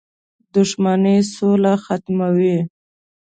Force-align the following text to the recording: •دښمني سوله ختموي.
•دښمني 0.55 1.17
سوله 1.33 1.73
ختموي. 1.83 2.57